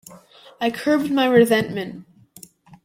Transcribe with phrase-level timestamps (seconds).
[0.59, 2.05] I curbed my resentment.